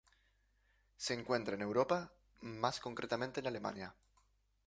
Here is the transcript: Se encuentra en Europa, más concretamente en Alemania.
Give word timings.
Se 0.97 1.13
encuentra 1.13 1.53
en 1.53 1.61
Europa, 1.61 2.11
más 2.39 2.79
concretamente 2.79 3.39
en 3.39 3.45
Alemania. 3.45 3.93